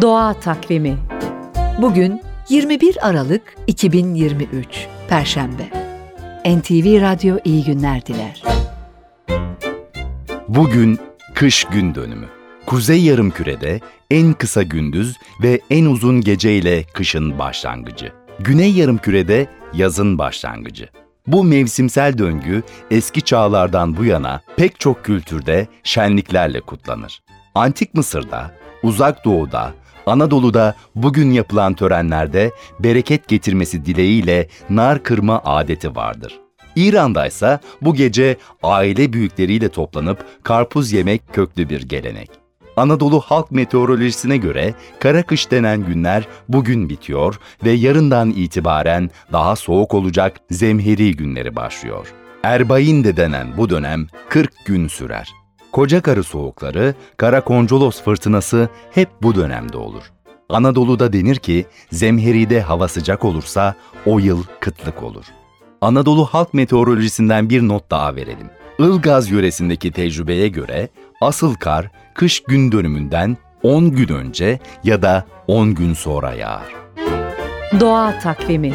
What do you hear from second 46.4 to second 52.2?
bugün bitiyor ve yarından itibaren daha soğuk olacak zemheri günleri başlıyor.